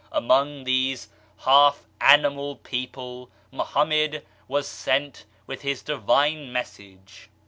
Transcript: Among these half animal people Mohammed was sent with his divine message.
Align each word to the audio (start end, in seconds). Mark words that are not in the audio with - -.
Among 0.11 0.63
these 0.63 1.09
half 1.45 1.85
animal 2.01 2.55
people 2.55 3.29
Mohammed 3.51 4.25
was 4.47 4.67
sent 4.67 5.25
with 5.45 5.61
his 5.61 5.83
divine 5.83 6.51
message. 6.51 7.29